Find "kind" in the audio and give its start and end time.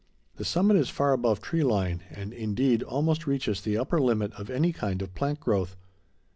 4.73-4.99